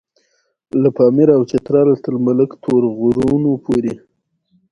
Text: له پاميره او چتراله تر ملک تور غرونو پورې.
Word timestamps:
له 0.81 0.89
پاميره 0.97 1.33
او 1.37 1.43
چتراله 1.51 1.95
تر 2.05 2.13
ملک 2.25 2.49
تور 2.63 2.83
غرونو 2.97 3.51
پورې. 3.65 3.93